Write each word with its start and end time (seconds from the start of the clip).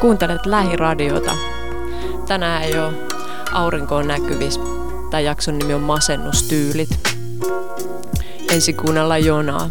Kuuntelet 0.00 0.46
lähiradiota. 0.46 1.32
Tänään 2.26 2.62
ei 2.62 2.78
ole 2.78 2.92
aurinkoon 3.52 4.08
näkyvissä. 4.08 4.60
Tämä 5.10 5.20
jakson 5.20 5.58
nimi 5.58 5.74
on 5.74 5.82
Masennustyylit. 5.82 6.90
Ensi 8.52 8.72
kuunnella 8.72 9.18
Jonaa. 9.18 9.70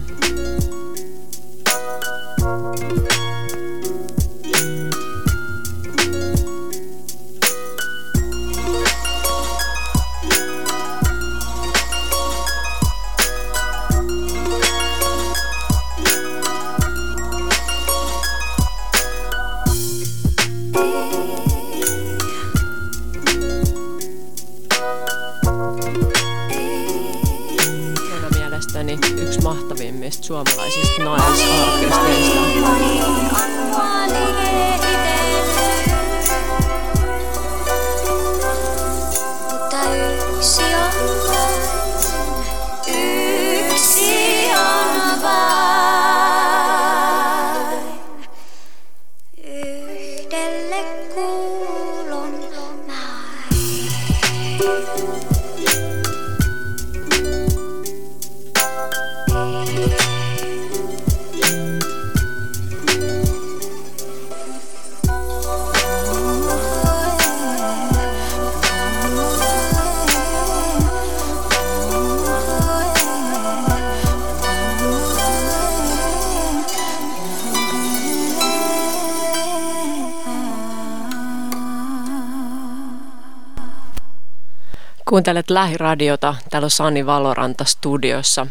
Kuuntelet 85.18 85.50
lähiradiota, 85.50 86.36
täällä 86.50 86.70
Sani 86.70 87.06
Valoranta 87.06 87.66
studiossa. 87.66 88.48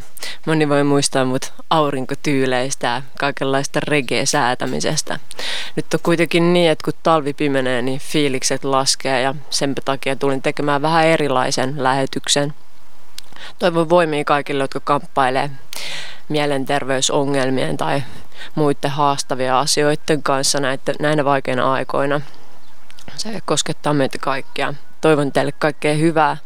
Moni 0.47 0.69
voi 0.69 0.85
muistaa 0.85 1.25
mut 1.25 1.53
aurinkotyyleistä 1.71 2.87
ja 2.87 3.03
kaikenlaista 3.19 3.81
reggae-säätämisestä. 3.81 5.19
Nyt 5.77 5.95
on 5.95 6.01
kuitenkin 6.03 6.53
niin, 6.53 6.71
että 6.71 6.85
kun 6.85 6.93
talvi 7.03 7.33
pimenee, 7.33 7.83
niin 7.83 8.01
fiilikset 8.01 8.65
laskee 8.65 9.21
ja 9.21 9.35
sen 9.51 9.75
takia 9.85 10.17
tulin 10.17 10.43
tekemään 10.43 10.83
vähän 10.83 11.07
erilaisen 11.07 11.75
lähetyksen. 11.83 12.55
Toivon 13.59 13.89
voimia 13.89 14.25
kaikille, 14.25 14.65
jotka 14.65 14.81
kamppailee 14.81 15.51
mielenterveysongelmien 16.29 17.77
tai 17.77 18.03
muiden 18.55 18.91
haastavia 18.91 19.61
asioiden 19.61 20.23
kanssa 20.23 20.59
näinä 21.01 21.25
vaikeina 21.25 21.73
aikoina. 21.73 22.21
Se 23.17 23.41
koskettaa 23.45 23.95
meitä 23.95 24.19
kaikkia 24.19 24.75
toivon 25.01 25.33
teille 25.33 25.53
kaikkea 25.53 25.95
hyvää. 25.95 26.37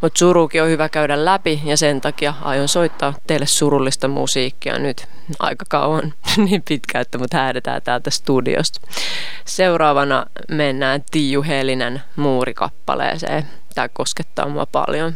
Mutta 0.00 0.18
surukin 0.18 0.62
on 0.62 0.68
hyvä 0.68 0.88
käydä 0.88 1.24
läpi 1.24 1.60
ja 1.64 1.76
sen 1.76 2.00
takia 2.00 2.34
aion 2.42 2.68
soittaa 2.68 3.14
teille 3.26 3.46
surullista 3.46 4.08
musiikkia 4.08 4.78
nyt 4.78 5.06
aika 5.38 5.64
kauan, 5.68 6.14
niin 6.44 6.62
pitkään, 6.68 7.02
että 7.02 7.18
mut 7.18 7.32
häädetään 7.32 7.82
täältä 7.82 8.10
studiosta. 8.10 8.80
Seuraavana 9.44 10.26
mennään 10.48 11.02
Tiiju 11.10 11.42
Helinen 11.42 12.02
muurikappaleeseen. 12.16 13.46
Tämä 13.74 13.88
koskettaa 13.88 14.48
mua 14.48 14.66
paljon. 14.66 15.14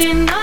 Yksin 0.00 0.39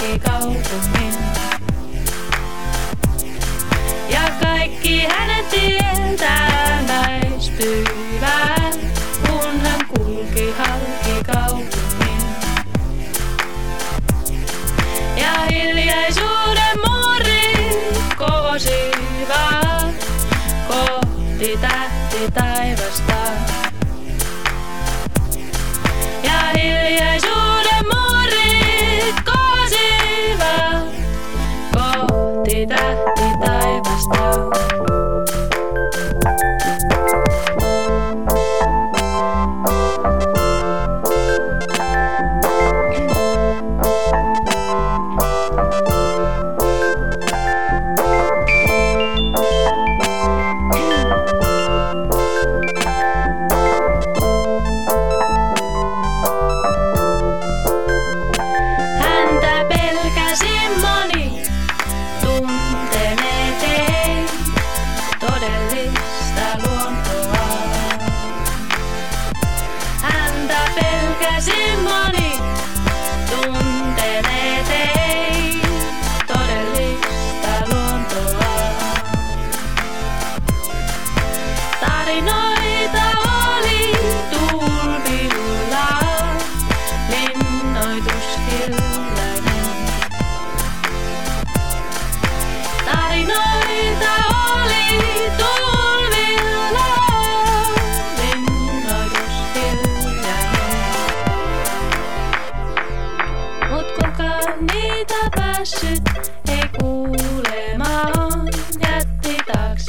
halki 0.00 0.18
kaupungin. 0.18 1.14
Ja 4.08 4.20
kaikki 4.40 5.00
hänen 5.00 5.44
tietään 5.44 6.88
väistyivät, 6.88 8.78
kun 9.26 9.60
hän 9.60 9.86
kulki 9.88 10.54
halki 10.58 11.24
kaupungin. 11.32 11.70
ja 15.16 15.32
hiljaisuuden 15.50 16.78
muurit 16.86 18.14
koosivat 18.18 19.94
kohti 20.68 21.58
tähti 21.60 22.30
taivasta. 22.34 22.59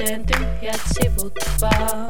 Taakseen 0.02 0.26
tyhjät 0.26 0.82
sivut 0.94 1.34
vaan. 1.62 2.10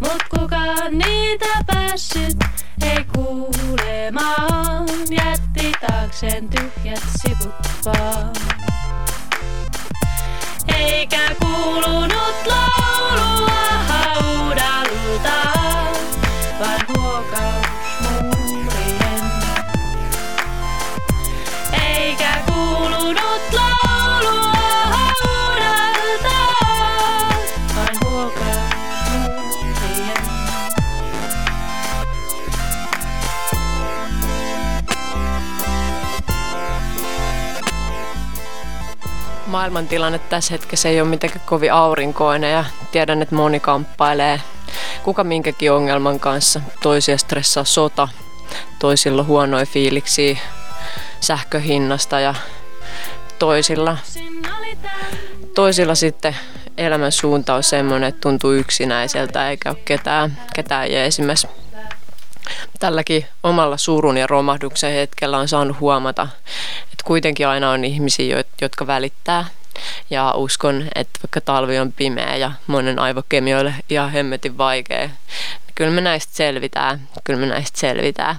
Mut 0.00 0.22
kuka 0.30 0.88
niitä 0.90 1.64
päässyt 1.66 2.36
ei 2.82 3.04
kuulemaan, 3.14 4.88
jätti 5.10 5.72
taakseen 5.86 6.48
tyhjät 6.48 7.02
sivut 7.22 7.54
vaan. 7.84 8.32
Eikä 10.78 11.34
kuulunut 11.40 12.36
laulua 12.46 12.87
Maailmantilanne 39.48 40.18
tässä 40.18 40.54
hetkessä 40.54 40.88
ei 40.88 41.00
ole 41.00 41.08
mitenkään 41.08 41.46
kovin 41.46 41.72
aurinkoinen 41.72 42.52
ja 42.52 42.64
tiedän, 42.92 43.22
että 43.22 43.34
moni 43.34 43.60
kamppailee 43.60 44.40
kuka 45.02 45.24
minkäkin 45.24 45.72
ongelman 45.72 46.20
kanssa. 46.20 46.60
Toisia 46.82 47.18
stressaa 47.18 47.64
sota, 47.64 48.08
toisilla 48.78 49.22
huonoja 49.22 49.66
fiiliksiä 49.66 50.38
sähköhinnasta 51.20 52.20
ja 52.20 52.34
toisilla, 53.38 53.96
toisilla 55.54 55.94
sitten 55.94 56.36
elämän 56.76 57.12
suunta 57.12 57.54
on 57.54 57.62
semmoinen, 57.62 58.08
että 58.08 58.20
tuntuu 58.20 58.52
yksinäiseltä 58.52 59.50
eikä 59.50 59.70
ole 59.70 59.78
ketään, 59.84 60.38
ketään 60.54 60.92
jeesimässä. 60.92 61.48
Tälläkin 62.78 63.26
omalla 63.42 63.76
surun 63.76 64.16
ja 64.16 64.26
romahduksen 64.26 64.92
hetkellä 64.92 65.38
on 65.38 65.48
saanut 65.48 65.80
huomata, 65.80 66.28
että 66.82 67.04
kuitenkin 67.04 67.48
aina 67.48 67.70
on 67.70 67.84
ihmisiä, 67.84 68.36
jo- 68.36 68.44
jotka 68.60 68.86
välittää. 68.86 69.44
Ja 70.10 70.32
uskon, 70.36 70.88
että 70.94 71.20
vaikka 71.22 71.40
talvi 71.40 71.78
on 71.78 71.92
pimeä 71.92 72.36
ja 72.36 72.52
monen 72.66 72.98
aivokemioille 72.98 73.74
ihan 73.90 74.10
hemmetin 74.10 74.58
vaikea, 74.58 75.06
niin 75.06 75.14
kyllä 75.74 75.90
me 75.90 76.00
näistä 76.00 76.36
selvitään. 76.36 77.08
Kyllä 77.24 77.40
me 77.40 77.46
näistä 77.46 77.78
selvitään. 77.78 78.36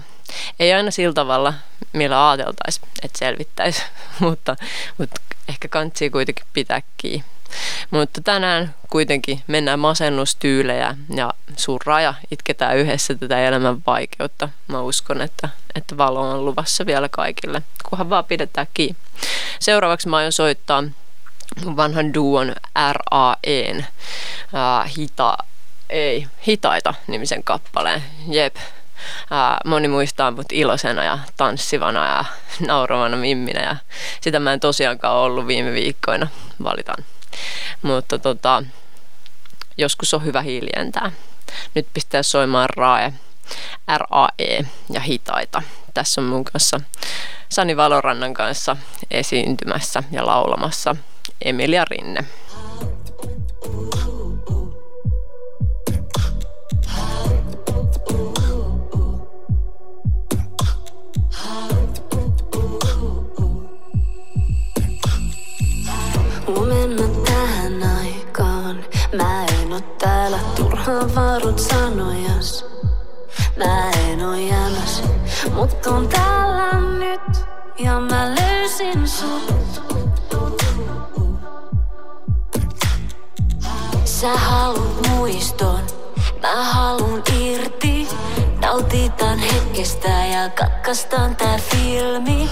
Ei 0.60 0.72
aina 0.72 0.90
sillä 0.90 1.12
tavalla, 1.12 1.54
millä 1.92 2.30
ajateltaisiin, 2.30 2.88
että 3.02 3.18
selvittäisi, 3.18 3.82
mutta, 4.20 4.56
mutta 4.98 5.20
ehkä 5.48 5.68
kantsii 5.68 6.10
kuitenkin 6.10 6.46
pitää 6.52 6.82
kiinni. 6.96 7.24
Mutta 7.90 8.20
tänään 8.20 8.74
kuitenkin 8.90 9.42
mennään 9.46 9.78
masennustyylejä 9.78 10.96
ja 11.14 11.32
surraa 11.56 12.00
ja 12.00 12.14
itketään 12.30 12.76
yhdessä 12.76 13.14
tätä 13.14 13.40
elämän 13.40 13.82
vaikeutta. 13.86 14.48
Mä 14.68 14.80
uskon, 14.80 15.20
että, 15.20 15.48
että 15.74 15.96
valo 15.96 16.30
on 16.30 16.44
luvassa 16.44 16.86
vielä 16.86 17.08
kaikille, 17.08 17.62
kunhan 17.88 18.10
vaan 18.10 18.24
pidetään 18.24 18.66
kiinni. 18.74 19.00
Seuraavaksi 19.60 20.08
mä 20.08 20.16
aion 20.16 20.32
soittaa 20.32 20.84
vanhan 21.76 22.14
duon 22.14 22.54
RAEn 22.92 23.86
hita, 24.96 25.36
ei, 25.90 26.26
Hitaita 26.48 26.94
nimisen 27.06 27.44
kappaleen. 27.44 28.02
Jep. 28.28 28.56
Moni 29.64 29.88
muistaa 29.88 30.30
mut 30.30 30.52
iloisena 30.52 31.04
ja 31.04 31.18
tanssivana 31.36 32.06
ja 32.06 32.24
nauravana 32.66 33.16
mimminä 33.16 33.62
ja 33.62 33.76
sitä 34.20 34.40
mä 34.40 34.52
en 34.52 34.60
tosiaankaan 34.60 35.16
ollut 35.16 35.46
viime 35.46 35.72
viikkoina, 35.72 36.26
valitan. 36.64 37.04
Mutta 37.82 38.18
tota, 38.18 38.62
joskus 39.78 40.14
on 40.14 40.24
hyvä 40.24 40.42
hiljentää. 40.42 41.12
Nyt 41.74 41.86
pistää 41.94 42.22
soimaan 42.22 42.68
RAE, 42.76 43.12
RAE 43.96 44.64
ja 44.90 45.00
hitaita. 45.00 45.62
Tässä 45.94 46.20
on 46.20 46.26
mun 46.26 46.44
kanssa 46.44 46.80
Sani 47.48 47.76
Valorannan 47.76 48.34
kanssa 48.34 48.76
esiintymässä 49.10 50.02
ja 50.10 50.26
laulamassa 50.26 50.96
Emilia 51.44 51.84
Rinne. 51.84 52.24
Huomenna 66.46 67.19
tähän 67.40 67.82
aikaan. 67.82 68.84
Mä 69.16 69.44
en 69.44 69.72
oo 69.72 69.80
täällä 69.80 70.38
turhaan 70.56 71.14
vaarut 71.14 71.58
sanojas. 71.58 72.64
Mä 73.56 73.90
en 73.90 74.24
oo 74.24 74.34
jämäs 74.34 75.02
Mut 75.54 75.86
on 75.86 76.08
täällä 76.08 76.80
nyt. 76.80 77.44
Ja 77.78 78.00
mä 78.00 78.34
löysin 78.34 79.08
sut. 79.08 79.82
Sä 84.04 84.36
haluut 84.36 85.06
muiston. 85.08 85.80
Mä 86.42 86.64
haluun 86.64 87.22
irti 87.40 87.99
Nautitaan 88.60 89.38
hetkestä 89.38 90.08
ja 90.08 90.48
katkastaan 90.48 91.36
tää 91.36 91.58
filmi. 91.58 92.50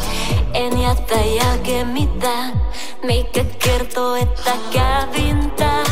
En 0.55 0.81
jätä 0.83 1.15
jälkeen 1.15 1.87
mitään. 1.87 2.53
Mikä 3.03 3.45
kertoo, 3.65 4.15
että 4.15 4.50
kävin 4.73 5.50
tää. 5.50 5.85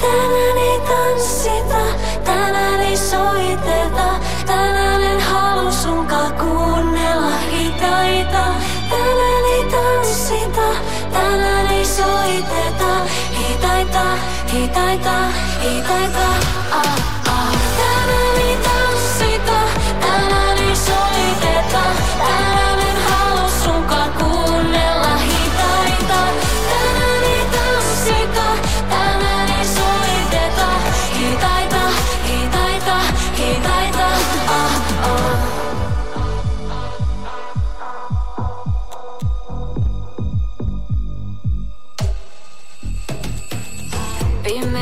Tänään 0.00 0.58
ei 0.58 0.80
tanssita, 0.80 1.84
tänään 2.24 2.80
ei 2.80 2.96
soiteta. 2.96 4.20
Tänään 4.46 5.02
en 5.02 5.20
halua 5.20 5.72
sunkaan 5.72 6.32
kuunnella 6.32 7.36
hitaita. 7.50 8.44
Tänään 8.90 9.44
ei 9.52 9.64
tanssita, 9.64 10.68
tänään 11.12 11.66
ei 11.66 11.84
soiteta. 11.84 13.04
Hitaita, 13.38 14.04
hitaita, 14.52 15.14
hitaita 15.62 16.43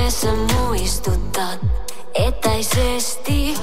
Pimeässä 0.02 0.32
muistutat 0.32 1.60
etäisesti 2.14 3.54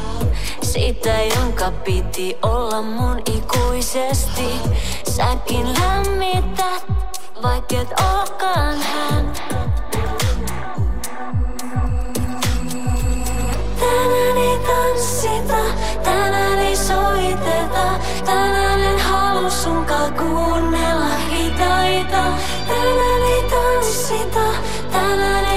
Sitä, 0.61 1.23
jonka 1.35 1.71
piti 1.71 2.37
olla 2.41 2.81
mun 2.81 3.21
ikuisesti? 3.37 4.49
Säkin 5.09 5.67
lämmität, 5.79 6.83
vaikka 7.43 7.75
et 7.75 7.87
ookaan 8.01 8.77
hän. 8.81 9.33
Tänään 13.79 14.37
ei 14.37 14.59
tanssita, 14.59 15.75
tänään 16.03 16.59
ei 16.59 16.75
soiteta 16.75 17.99
Tänään 18.25 18.79
en 18.79 18.99
halua 18.99 19.49
sunkaan 19.49 20.13
kuunnella 20.13 21.15
hitaita. 21.31 22.23
Tänään 22.67 23.21
ei 23.21 23.43
tanssita, 23.49 24.45
tänään 24.91 25.48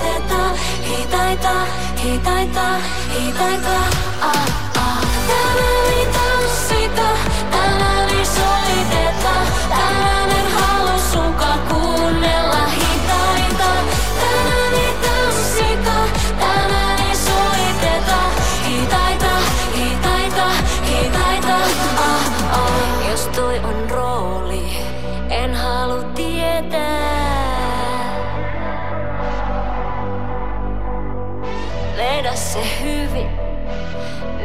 ei 0.00 0.10
soiteta 0.10 0.50
Hitaita, 0.84 1.66
hitaita, 1.96 2.80
hitaita, 3.20 3.78
ah, 4.20 4.46
ah. 4.76 5.00
Tänään 5.28 5.92
ei 5.92 6.06
tanssita, 6.06 7.08
tänään 7.08 7.29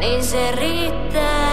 niin 0.06 0.24
se 0.24 0.52
riittää. 0.52 1.45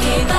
Hitaita, 0.00 0.14
hitaita, 0.14 0.37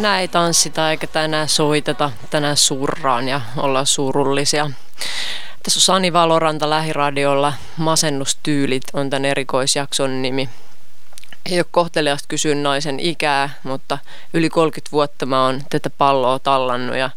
Tänään 0.00 0.20
ei 0.20 0.28
tanssita 0.28 0.90
eikä 0.90 1.06
tänään 1.06 1.48
soiteta, 1.48 2.10
tänään 2.30 2.56
surraan 2.56 3.28
ja 3.28 3.40
ollaan 3.56 3.86
surullisia. 3.86 4.70
Tässä 5.62 5.78
on 5.78 5.80
Sani 5.80 6.12
Valoranta 6.12 6.70
lähiradiolla. 6.70 7.52
Masennustyylit 7.76 8.82
on 8.92 9.10
tämän 9.10 9.24
erikoisjakson 9.24 10.22
nimi. 10.22 10.48
Ei 11.50 11.58
ole 11.58 11.66
kohteliasta 11.70 12.28
kysyä 12.28 12.54
naisen 12.54 13.00
ikää, 13.00 13.50
mutta 13.62 13.98
yli 14.34 14.50
30 14.50 14.92
vuotta 14.92 15.26
mä 15.26 15.44
oon 15.44 15.62
tätä 15.70 15.90
palloa 15.90 16.38
tallannut 16.38 16.96
ja 16.96 17.10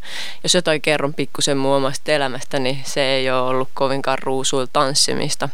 jos 0.43 0.55
jotain 0.55 0.81
kerron 0.81 1.13
pikkusen 1.13 1.57
mun 1.57 1.75
omasta 1.75 2.11
elämästä, 2.11 2.59
niin 2.59 2.81
se 2.85 3.01
ei 3.01 3.31
ole 3.31 3.41
ollut 3.41 3.69
kovinkaan 3.73 4.19
ruusuilla 4.19 4.69
tanssimista. 4.73 5.49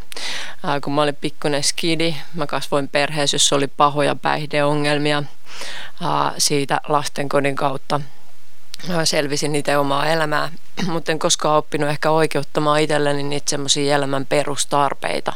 Ää, 0.63 0.79
kun 0.79 0.93
mä 0.93 1.01
olin 1.01 1.15
pikkuinen 1.15 1.63
skidi, 1.63 2.15
mä 2.33 2.48
kasvoin 2.48 2.88
perheessä, 2.88 3.36
jossa 3.36 3.55
oli 3.55 3.67
pahoja 3.67 4.15
päihdeongelmia 4.15 5.24
siitä 6.38 6.82
lastenkodin 6.88 7.56
kautta. 7.56 8.01
Selvisin 9.03 9.56
itse 9.56 9.77
omaa 9.77 10.06
elämää, 10.06 10.50
mutta 10.88 11.12
en 11.12 11.20
koskaan 11.20 11.58
oppinut 11.58 11.89
ehkä 11.89 12.12
oikeuttamaan 12.12 12.79
itselleni 12.79 13.24
niitä 13.24 13.50
semmoisia 13.50 13.96
elämän 13.96 14.25
perustarpeita. 14.25 15.34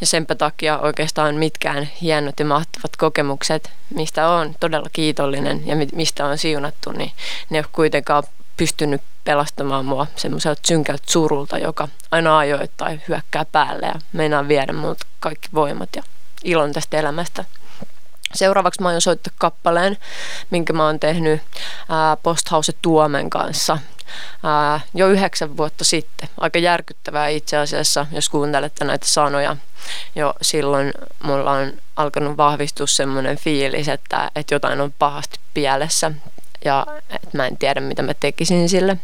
Ja 0.00 0.06
senpä 0.06 0.34
takia 0.34 0.78
oikeastaan 0.78 1.34
mitkään 1.34 1.88
hienot 2.02 2.34
ja 2.38 2.44
mahtavat 2.44 2.96
kokemukset, 2.98 3.70
mistä 3.94 4.28
olen 4.28 4.56
todella 4.60 4.88
kiitollinen 4.92 5.66
ja 5.66 5.76
mi- 5.76 5.88
mistä 5.94 6.26
on 6.26 6.38
siunattu, 6.38 6.92
niin 6.92 7.12
ne 7.50 7.58
ei 7.58 7.64
kuitenkaan 7.72 8.22
pystynyt 8.56 9.02
pelastamaan 9.24 9.84
mua 9.84 10.06
semmoiselta 10.16 10.60
synkältä 10.66 11.02
surulta, 11.06 11.58
joka 11.58 11.88
aina 12.10 12.38
ajoittain 12.38 13.02
hyökkää 13.08 13.44
päälle 13.44 13.86
ja 13.86 13.94
meinaa 14.12 14.48
viedä 14.48 14.72
multa 14.72 15.06
kaikki 15.20 15.48
voimat 15.54 15.88
ja 15.96 16.02
ilon 16.44 16.72
tästä 16.72 16.98
elämästä. 16.98 17.44
Seuraavaksi 18.34 18.82
mä 18.82 18.88
aion 18.88 19.00
soittaa 19.00 19.32
kappaleen, 19.38 19.96
minkä 20.50 20.72
mä 20.72 20.84
oon 20.86 21.00
tehnyt 21.00 21.40
ää, 21.88 22.16
Posthouse 22.16 22.72
Tuomen 22.82 23.30
kanssa 23.30 23.78
ää, 24.42 24.80
jo 24.94 25.08
yhdeksän 25.08 25.56
vuotta 25.56 25.84
sitten. 25.84 26.28
Aika 26.40 26.58
järkyttävää 26.58 27.28
itse 27.28 27.56
asiassa, 27.56 28.06
jos 28.12 28.28
kuuntelette 28.28 28.84
näitä 28.84 29.06
sanoja. 29.06 29.56
Jo 30.14 30.34
silloin 30.42 30.92
mulla 31.22 31.52
on 31.52 31.72
alkanut 31.96 32.36
vahvistua 32.36 32.86
semmoinen 32.86 33.36
fiilis, 33.36 33.88
että, 33.88 34.30
että 34.36 34.54
jotain 34.54 34.80
on 34.80 34.94
pahasti 34.98 35.38
pielessä 35.54 36.12
ja 36.64 36.86
että 37.10 37.36
mä 37.36 37.46
en 37.46 37.56
tiedä 37.56 37.80
mitä 37.80 38.02
mä 38.02 38.14
tekisin 38.14 38.68
sille. 38.68 38.96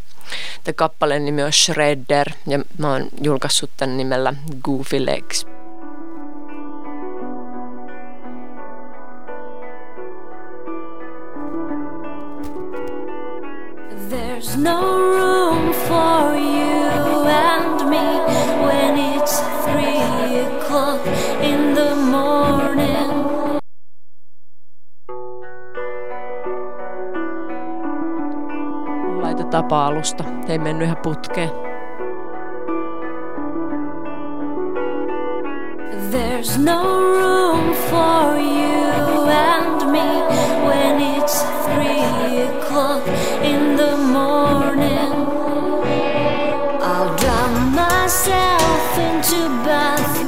Tämä 0.65 0.75
kappaleen 0.75 1.25
nimi 1.25 1.43
on 1.43 1.53
Shredder 1.53 2.31
ja 2.47 2.59
mä 2.79 2.93
oon 2.93 3.09
julkaissut 3.23 3.71
tämän 3.77 3.97
nimellä 3.97 4.35
Goofy 4.65 5.07
Legs. 5.07 5.47
There's 14.55 14.67
no 14.67 14.83
room 15.19 15.73
for 15.73 16.37
you 16.39 17.27
and 17.27 17.91
me 17.91 18.07
when 18.63 18.95
it's 18.97 19.41
three 19.65 20.39
o'clock 20.47 21.03
in 21.43 21.75
the 21.75 21.95
morning. 21.97 23.11
Laitetaan 29.23 29.65
paalusta. 29.65 30.25
Ei 30.49 30.59
mennyt 30.59 30.87
ihan 30.87 30.97
putkeen. 31.03 31.51
There's 36.11 36.59
no 36.59 36.83
room 37.19 37.75
for 37.91 38.39
you 38.39 39.27
and 39.27 39.91
me 39.91 40.44
o'clock 42.75 43.07
in 43.45 43.77
the 43.77 43.97
morning. 43.97 45.13
I'll 46.83 47.15
drown 47.17 47.73
myself 47.73 48.99
into 48.99 49.49
bathroom 49.65 50.24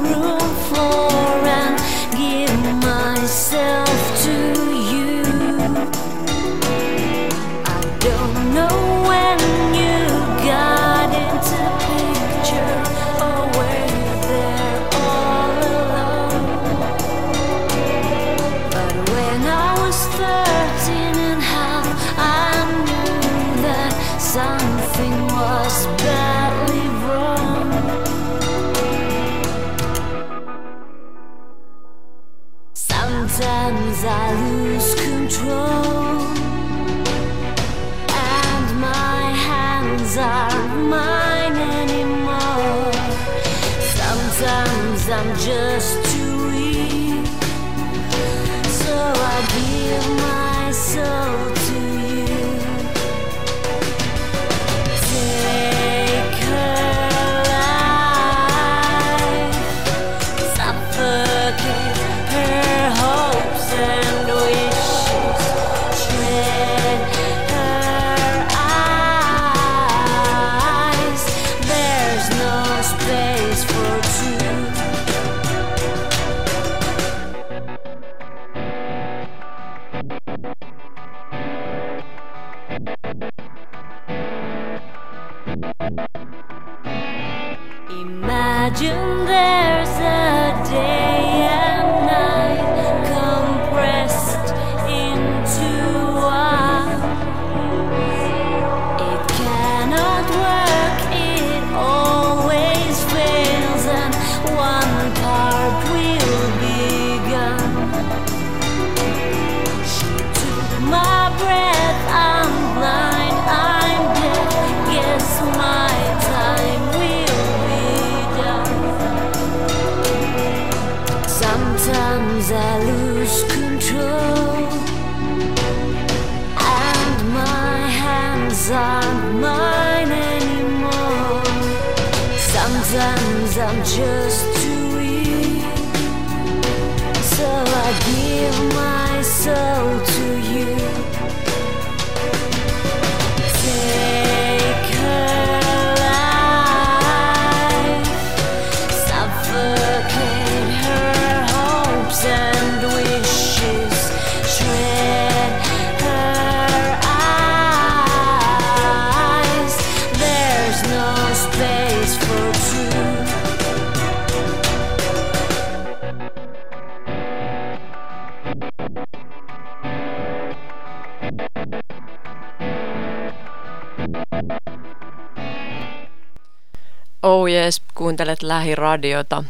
Oh 177.23 177.47
yes, 177.47 177.81
kuuntelet 177.95 178.43
lähiradiota 178.43 179.43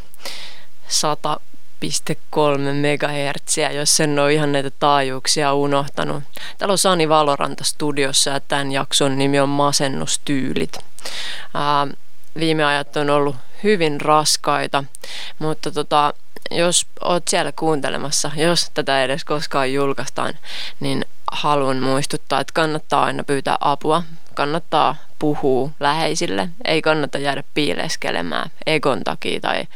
100,3 0.87 1.89
MHz, 2.73 3.57
jos 3.75 3.99
en 3.99 4.19
ole 4.19 4.33
ihan 4.33 4.51
näitä 4.51 4.71
taajuuksia 4.79 5.53
unohtanut. 5.53 6.23
Täällä 6.57 6.71
on 6.71 6.77
Sani 6.77 7.09
Valoranta 7.09 7.63
studiossa 7.63 8.29
ja 8.29 8.39
tämän 8.39 8.71
jakson 8.71 9.17
nimi 9.17 9.39
on 9.39 9.49
Masennustyylit. 9.49 10.77
Ää, 11.53 11.87
viime 12.39 12.65
ajat 12.65 12.97
on 12.97 13.09
ollut 13.09 13.35
hyvin 13.63 14.01
raskaita, 14.01 14.83
mutta 15.39 15.71
tota, 15.71 16.13
jos 16.51 16.85
oot 17.01 17.27
siellä 17.27 17.51
kuuntelemassa, 17.51 18.31
jos 18.35 18.71
tätä 18.73 19.03
edes 19.03 19.25
koskaan 19.25 19.73
julkaistaan, 19.73 20.33
niin 20.79 21.05
haluan 21.31 21.77
muistuttaa, 21.77 22.39
että 22.39 22.53
kannattaa 22.53 23.03
aina 23.03 23.23
pyytää 23.23 23.57
apua. 23.61 24.03
Kannattaa 24.33 24.95
puhua 25.19 25.69
läheisille. 25.79 26.49
Ei 26.65 26.81
kannata 26.81 27.17
jäädä 27.17 27.43
piileskelemään 27.53 28.51
egon 28.67 29.03
takia 29.03 29.39
tai, 29.39 29.67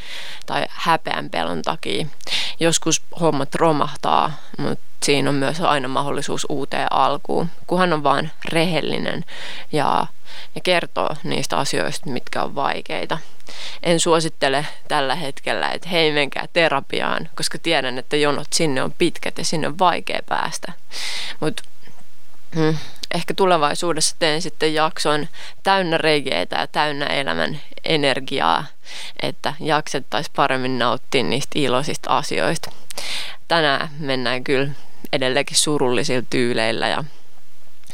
tai 0.45 0.65
häpeän 0.69 1.29
pelon 1.29 1.61
takia. 1.61 2.05
Joskus 2.59 3.01
hommat 3.19 3.55
romahtaa, 3.55 4.31
mutta 4.57 4.85
siinä 5.03 5.29
on 5.29 5.35
myös 5.35 5.61
aina 5.61 5.87
mahdollisuus 5.87 6.45
uuteen 6.49 6.91
alkuun, 6.91 7.49
kunhan 7.67 7.93
on 7.93 8.03
vain 8.03 8.31
rehellinen 8.45 9.25
ja, 9.71 10.07
ja 10.55 10.61
kertoo 10.61 11.09
niistä 11.23 11.57
asioista, 11.57 12.09
mitkä 12.09 12.43
on 12.43 12.55
vaikeita. 12.55 13.17
En 13.83 13.99
suosittele 13.99 14.65
tällä 14.87 15.15
hetkellä, 15.15 15.69
että 15.69 15.89
hei 15.89 16.11
menkää 16.11 16.45
terapiaan, 16.53 17.29
koska 17.35 17.57
tiedän, 17.57 17.97
että 17.97 18.15
jonot 18.15 18.47
sinne 18.53 18.83
on 18.83 18.93
pitkät 18.97 19.37
ja 19.37 19.45
sinne 19.45 19.67
on 19.67 19.79
vaikea 19.79 20.19
päästä. 20.29 20.73
Mutta 21.39 21.63
mm, 22.55 22.77
ehkä 23.15 23.33
tulevaisuudessa 23.33 24.15
teen 24.19 24.41
sitten 24.41 24.73
jakson 24.73 25.27
täynnä 25.63 25.97
regeitä 25.97 26.55
ja 26.55 26.67
täynnä 26.67 27.05
elämän 27.05 27.59
energiaa, 27.85 28.65
että 29.21 29.53
jaksettaisiin 29.59 30.33
paremmin 30.35 30.79
nauttia 30.79 31.23
niistä 31.23 31.59
iloisista 31.59 32.17
asioista. 32.17 32.71
Tänään 33.47 33.89
mennään 33.99 34.43
kyllä 34.43 34.69
edelleenkin 35.13 35.57
surullisilla 35.57 36.25
tyyleillä 36.29 36.87
ja, 36.87 37.03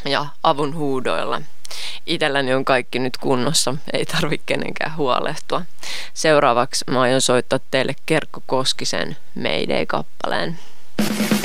ja 0.05 0.25
avun 0.43 0.75
huudoilla. 0.75 1.41
Itselläni 2.05 2.53
on 2.53 2.65
kaikki 2.65 2.99
nyt 2.99 3.17
kunnossa, 3.17 3.75
ei 3.93 4.05
tarvitse 4.05 4.43
kenenkään 4.45 4.97
huolehtua. 4.97 5.61
Seuraavaksi 6.13 6.85
mä 6.91 7.01
aion 7.01 7.21
soittaa 7.21 7.59
teille 7.71 7.95
Kerkko 8.05 8.43
Koskisen 8.45 9.17
Mayday-kappaleen. 9.35 10.59
Pelkään 10.97 11.36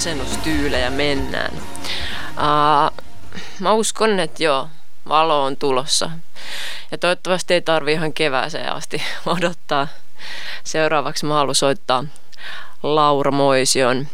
asennustyylejä 0.00 0.90
mennään. 0.90 1.52
Uh, 1.56 3.04
mä 3.58 3.72
uskon, 3.72 4.20
että 4.20 4.42
joo, 4.44 4.68
valo 5.08 5.44
on 5.44 5.56
tulossa. 5.56 6.10
Ja 6.90 6.98
toivottavasti 6.98 7.54
ei 7.54 7.62
tarvi 7.62 7.92
ihan 7.92 8.12
kevääseen 8.12 8.72
asti 8.72 9.02
odottaa. 9.26 9.88
Seuraavaksi 10.64 11.26
mä 11.26 11.34
haluan 11.34 11.54
soittaa 11.54 12.04
Laura 12.82 13.30
Moision 13.30 14.08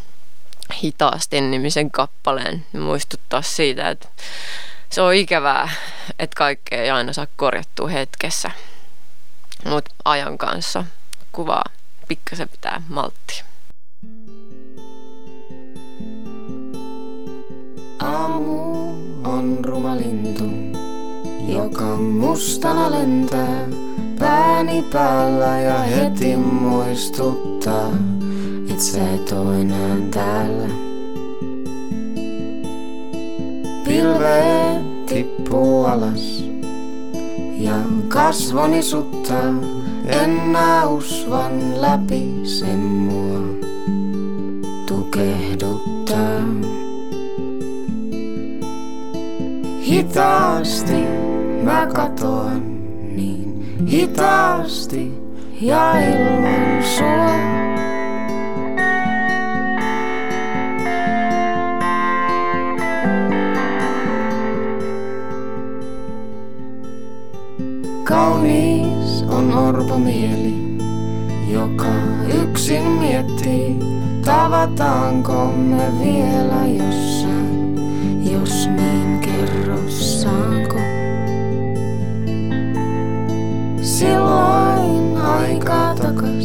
hitaasti 0.82 1.40
nimisen 1.40 1.90
kappaleen 1.90 2.66
muistuttaa 2.72 3.42
siitä, 3.42 3.88
että 3.90 4.08
se 4.90 5.02
on 5.02 5.14
ikävää, 5.14 5.70
että 6.18 6.36
kaikkea 6.36 6.82
ei 6.82 6.90
aina 6.90 7.12
saa 7.12 7.26
korjattua 7.36 7.88
hetkessä. 7.88 8.50
Mutta 9.64 9.94
ajan 10.04 10.38
kanssa 10.38 10.84
kuvaa 11.32 11.64
pikkasen 12.08 12.48
pitää 12.48 12.82
malttia. 12.88 13.55
Aamu 17.98 18.88
on 19.24 19.58
ruma 19.64 19.96
lintu, 19.96 20.44
joka 21.48 21.96
mustana 21.96 22.90
lentää 22.90 23.68
pääni 24.18 24.84
päällä 24.92 25.60
ja 25.60 25.78
heti 25.78 26.36
muistuttaa, 26.36 27.92
et 28.70 28.80
sä 28.80 28.98
et 29.14 29.32
enää 29.60 29.96
täällä. 30.10 30.68
Pilveet 33.84 35.06
tippuu 35.06 35.84
alas 35.84 36.44
ja 37.58 37.76
kasvoni 38.08 38.82
suttaa, 38.82 39.54
en 40.06 40.56
usvan 40.88 41.80
läpi 41.82 42.40
sen 42.44 42.78
mua 42.78 43.40
tukehduttaa. 44.86 46.75
Hitaasti 49.86 51.04
mä 51.62 51.86
katoan 51.94 52.62
niin 53.16 53.86
hitaasti 53.88 55.12
ja 55.60 55.92
ilman 56.00 56.82
sua. 56.82 57.36
Kaunis 68.04 69.24
on 69.28 69.54
orpo 69.54 69.98
mieli, 69.98 70.54
joka 71.52 71.92
yksin 72.42 72.82
miettii, 72.82 73.76
tavataanko 74.24 75.52
me 75.56 75.82
vielä 76.04 76.66
jossain, 76.66 77.25
jos 78.40 78.68
niin 78.68 79.20
kerro 79.20 79.78
saanko. 79.88 80.78
Silloin 83.82 85.16
aika 85.16 85.94
takas 86.02 86.44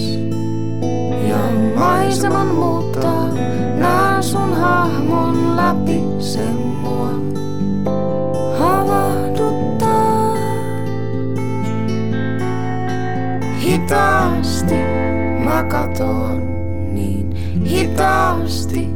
ja 1.28 1.38
maiseman 1.76 2.48
muuttaa, 2.48 3.28
nää 3.76 4.22
sun 4.22 4.54
hahmon 4.54 5.56
läpi 5.58 6.04
sen 6.20 6.56
mua 6.56 7.12
havahduttaa. 8.60 10.36
Hitaasti 13.62 14.76
mä 15.44 15.64
katoan 15.64 16.42
niin 16.96 17.32
hitaasti 17.66 18.90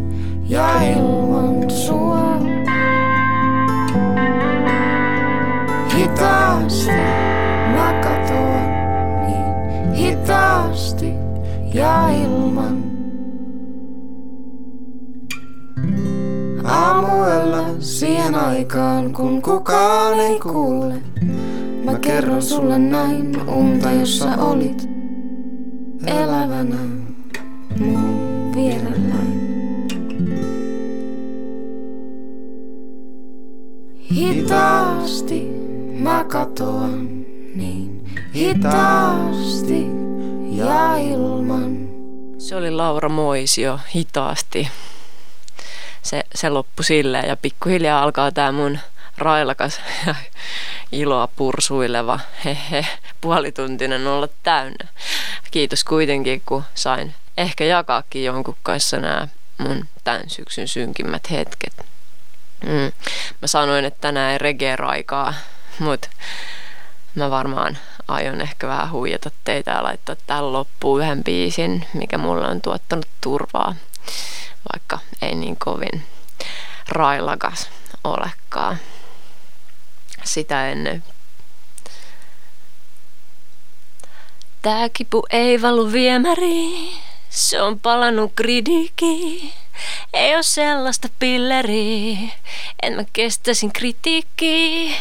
ja 0.48 0.82
ilman 0.82 1.70
sua. 1.70 2.25
Ja 11.76 12.10
ilman. 12.10 12.84
Aamuella 16.64 17.66
siihen 17.80 18.36
aikaan, 18.36 19.14
kun 19.14 19.42
kukaan 19.42 20.20
ei 20.20 20.40
kuule. 20.40 20.96
Mä 21.84 22.00
kerron 22.00 22.42
sulle 22.42 22.80
näin 22.80 23.50
unta, 23.50 23.92
jossa 23.92 24.36
olit 24.38 24.90
elävänä 26.08 26.78
mun 27.80 28.52
vierelläin. 28.56 29.36
Hitaasti 34.12 35.52
mä 36.00 36.26
katoan 36.28 37.08
niin 37.56 38.06
hitaasti 38.36 40.05
ja 40.58 40.98
ilman. 40.98 41.90
Se 42.38 42.56
oli 42.56 42.72
Laura 42.72 43.10
Moisio 43.10 43.80
hitaasti. 43.96 44.70
Se, 46.02 46.24
se 46.36 46.50
loppui 46.50 46.86
silleen 46.86 47.28
ja 47.28 47.38
pikkuhiljaa 47.38 48.04
alkaa 48.04 48.32
tämä 48.32 48.52
mun 48.52 48.80
railakas 49.18 49.82
ja 50.08 50.16
iloa 51.02 51.28
pursuileva 51.28 52.20
hehe, 52.46 52.86
puolituntinen 53.22 54.08
olla 54.08 54.28
täynnä. 54.44 54.88
Kiitos 55.52 55.84
kuitenkin, 55.84 56.42
kun 56.46 56.64
sain 56.76 57.16
ehkä 57.38 57.64
jakaakin 57.64 58.24
jonkun 58.24 58.58
kanssa 58.64 58.98
nämä 58.98 59.28
mun 59.58 59.86
tämän 60.04 60.30
syksyn 60.30 60.68
synkimmät 60.68 61.32
hetket. 61.32 61.86
Mm. 62.64 62.92
Mä 63.42 63.48
sanoin, 63.48 63.86
että 63.86 64.02
tänään 64.02 64.32
ei 64.32 64.38
reggae-raikaa, 64.38 65.34
mutta 65.80 66.10
mä 67.16 67.30
varmaan 67.30 67.78
aion 68.08 68.42
ehkä 68.42 68.68
vähän 68.68 68.92
huijata 68.92 69.32
teitä 69.44 69.72
ja 69.72 69.84
laittaa 69.84 70.16
tähän 70.28 70.54
loppuun 70.54 71.02
yhden 71.02 71.24
biisin, 71.24 71.86
mikä 71.94 72.18
mulle 72.18 72.48
on 72.48 72.62
tuottanut 72.62 73.08
turvaa, 73.22 73.76
vaikka 74.74 75.00
ei 75.22 75.36
niin 75.36 75.58
kovin 75.58 76.06
railakas 76.90 77.70
olekaan 78.04 78.78
sitä 80.24 80.70
ennen. 80.70 81.04
Tää 84.62 84.90
kipu 84.90 85.26
ei 85.30 85.62
valu 85.62 85.92
viemäriin, 85.92 86.98
se 87.30 87.62
on 87.62 87.80
palannut 87.80 88.34
gridikiin. 88.36 89.54
Ei 90.14 90.36
oo 90.36 90.44
sellaista 90.44 91.08
pilleriä, 91.20 92.18
en 92.84 92.94
mä 92.94 93.04
kestäisin 93.14 93.74
kritiikkiä. 93.74 94.96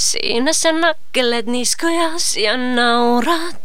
Siinä 0.00 0.52
sä 0.52 0.72
nakkelet 0.72 1.46
niskojas 1.46 2.36
ja 2.36 2.56
naurat. 2.56 3.56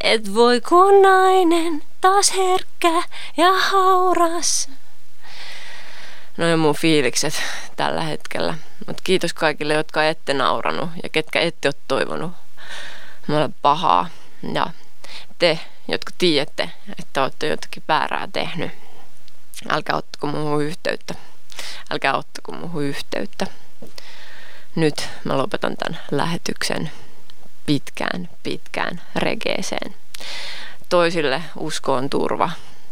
Et 0.00 0.34
voi 0.34 0.60
kun 0.60 1.02
nainen 1.02 1.82
taas 2.00 2.32
herkkä 2.36 3.02
ja 3.36 3.52
hauras. 3.52 4.68
Noin 6.36 6.58
mun 6.58 6.74
fiilikset 6.74 7.34
tällä 7.76 8.00
hetkellä. 8.00 8.54
Mutta 8.86 9.02
kiitos 9.04 9.34
kaikille, 9.34 9.74
jotka 9.74 10.04
ette 10.04 10.34
nauranut 10.34 10.90
ja 11.02 11.08
ketkä 11.08 11.40
ette 11.40 11.68
ole 11.68 11.74
toivonut 11.88 12.32
mulle 13.26 13.50
pahaa. 13.62 14.08
Ja 14.54 14.66
te, 15.38 15.58
jotka 15.88 16.12
tiedätte, 16.18 16.70
että 16.98 17.22
olette 17.22 17.46
jotakin 17.46 17.82
väärää 17.88 18.28
tehnyt. 18.32 18.70
Älkää 19.68 19.96
ottako 19.96 20.26
muuhun 20.26 20.62
yhteyttä. 20.62 21.14
Älkää 21.90 22.16
ottako 22.16 22.52
muuhun 22.52 22.82
yhteyttä. 22.82 23.46
Nyt 24.74 25.08
mä 25.24 25.38
lopetan 25.38 25.76
tämän 25.76 26.00
lähetyksen 26.10 26.90
pitkään, 27.66 28.28
pitkään 28.42 29.02
regeeseen. 29.16 29.94
Toisille 30.88 31.42
usko 31.56 31.94
on 31.94 32.10
turva. 32.10 32.50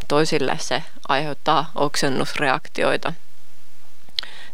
Toisille 0.09 0.57
se 0.61 0.83
aiheuttaa 1.09 1.71
oksennusreaktioita. 1.75 3.13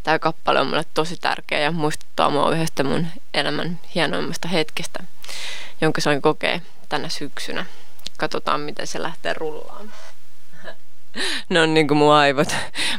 Tämä 0.03 0.19
kappale 0.19 0.61
on 0.61 0.67
mulle 0.67 0.85
tosi 0.95 1.17
tärkeä 1.17 1.59
ja 1.59 1.71
muistuttaa 1.73 2.31
mua 2.31 2.51
yhdestä 2.55 2.85
mun 2.85 3.07
elämän 3.35 3.81
hienoimmasta 3.95 4.49
hetkestä, 4.49 4.99
jonka 5.81 6.01
sain 6.01 6.23
kokea 6.23 6.61
tänä 6.89 7.09
syksynä. 7.09 7.67
Katsotaan, 8.19 8.61
miten 8.61 8.87
se 8.87 9.03
lähtee 9.03 9.35
rullaamaan. 9.35 9.93
Ne 11.49 11.61
on 11.61 11.75
niin 11.75 11.89
kuin 11.89 11.99
mun 11.99 12.13
aivot. 12.13 12.49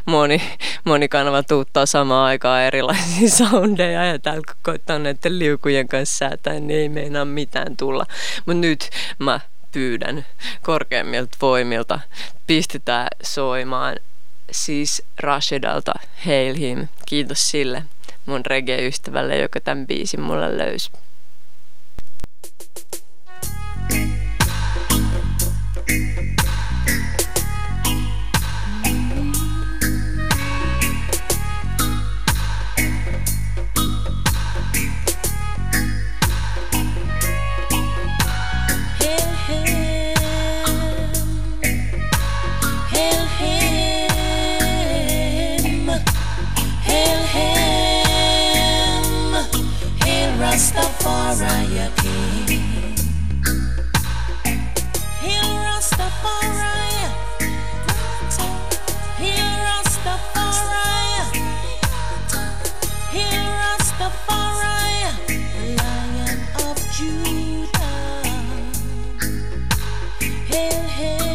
Moni, 0.06 0.42
moni 0.84 1.08
kanava 1.08 1.44
tuuttaa 1.44 1.86
samaan 1.86 2.26
aikaan 2.26 2.62
erilaisia 2.62 3.30
soundeja 3.30 4.06
ja 4.06 4.20
täällä 4.20 4.42
kun 4.48 4.56
koittaa 4.64 5.00
näiden 5.00 5.40
liukujen 5.40 5.88
kanssa 5.88 6.18
säätää, 6.18 6.54
niin 6.54 6.80
ei 6.80 6.90
meinaa 6.90 7.26
mitään 7.26 7.78
tulla. 7.78 8.06
Mutta 8.46 8.62
nyt 8.62 8.90
mä 9.20 9.40
pyydän 9.72 10.26
korkeimmilta 10.64 11.38
voimilta, 11.42 12.00
pistetään 12.48 13.08
soimaan 13.24 13.96
siis 14.52 15.04
Rashidalta 15.20 15.94
Hail 16.26 16.56
Him. 16.56 16.88
Kiitos 17.06 17.52
sille 17.52 17.84
mun 18.26 18.46
reggae-ystävälle, 18.46 19.38
joka 19.38 19.62
tämän 19.62 19.88
biisin 19.88 20.22
mulle 20.22 20.58
löysi. 20.58 20.92
Hail 51.28 51.36
Rastafari. 55.66 56.72
Hail 59.20 59.52
Rastafari. 59.68 60.88
Hail 63.12 63.48
Rastafari. 63.60 64.80
Lion 65.76 66.40
of 66.64 66.80
Judah. 66.96 68.24
Hail, 70.48 70.80
hail. 70.98 71.28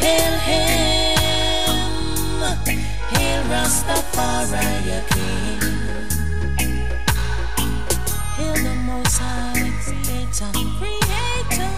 Hail 0.00 0.67
Rastafari 3.68 4.96
King. 5.10 5.60
Hail 8.36 8.54
the 8.54 8.74
Most 8.86 9.18
High 9.18 9.70
Creator, 9.84 10.52
Creator, 10.78 11.72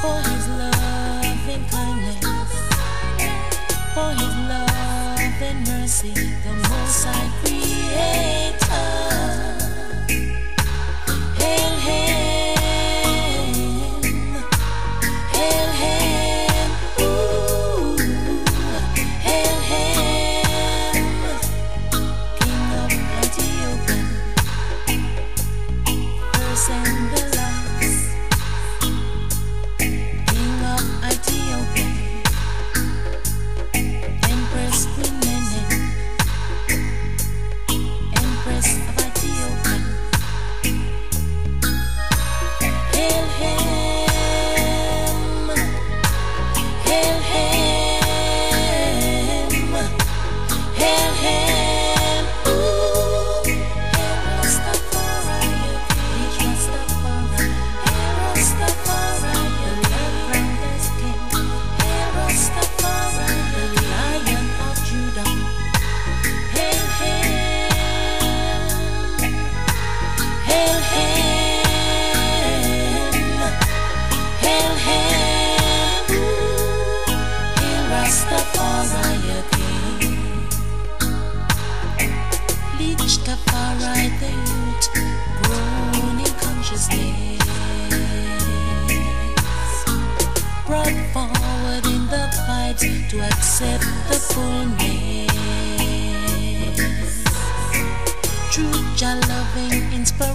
for 0.00 0.18
His 0.30 0.46
loving 0.60 1.64
kindness, 1.66 2.22
for 3.92 4.10
His 4.20 4.34
love 4.50 5.42
and 5.42 5.66
mercy, 5.66 6.12
the 6.14 6.52
Most 6.70 7.04
High 7.06 7.30
Creator. 7.40 8.41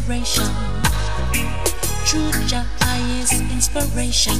Inspiration. 0.08 0.48
True 2.06 2.32
Jah 2.48 2.66
highest 2.80 3.42
inspiration. 3.52 4.40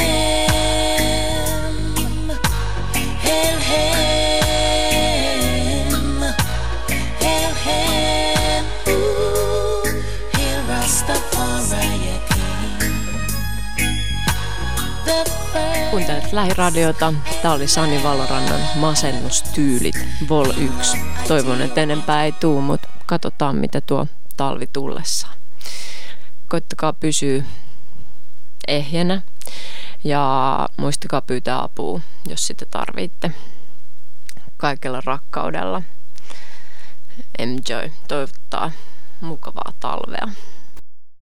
hail 3.21 3.59
him, 3.59 4.12
Kuuntelet 15.93 16.33
lähiradiota. 16.33 17.13
Tää 17.43 17.53
oli 17.53 17.69
Sani 17.69 18.03
Valorannan 18.03 18.61
Masennustyylit 18.75 19.95
Vol 20.29 20.51
1. 20.57 20.99
Toivon, 21.29 21.63
että 21.63 21.81
enempää 21.81 22.25
ei 22.25 22.33
tuu, 22.33 22.61
mutta 22.61 22.89
katsotaan 23.07 23.57
mitä 23.57 23.81
tuo 23.81 24.07
talvi 24.37 24.67
tullessaan. 24.73 25.35
Koittakaa 26.49 26.93
pysyä 26.93 27.43
ehjänä 28.69 29.23
ja 30.05 30.69
muistakaa 30.77 31.21
pyytää 31.21 31.63
apua, 31.63 32.01
jos 32.29 32.47
sitä 32.47 32.67
tarvitte. 32.71 33.31
Kaikella 34.57 35.03
rakkaudella. 35.05 35.83
Enjoy. 37.39 37.91
Toivottaa 38.09 38.71
mukavaa 39.21 39.73
talvea. 39.81 40.29